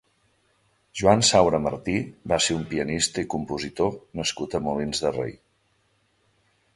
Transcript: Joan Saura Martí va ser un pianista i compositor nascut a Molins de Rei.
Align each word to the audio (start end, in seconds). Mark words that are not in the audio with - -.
Joan 1.01 1.19
Saura 1.27 1.59
Martí 1.65 1.93
va 2.33 2.39
ser 2.45 2.57
un 2.61 2.65
pianista 2.71 3.23
i 3.25 3.29
compositor 3.33 3.93
nascut 4.21 4.57
a 4.57 4.63
Molins 4.69 5.03
de 5.05 5.13
Rei. 5.19 5.37